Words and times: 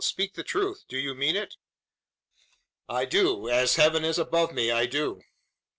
Speak 0.03 0.33
the 0.33 0.43
truth! 0.43 0.83
Do 0.87 0.97
you 0.97 1.13
mean 1.13 1.35
it?" 1.35 1.57
"I 2.89 3.05
do! 3.05 3.47
As 3.49 3.75
heaven 3.75 4.03
is 4.03 4.17
above 4.17 4.51
me, 4.51 4.71
I 4.71 4.87
do!" 4.87 5.21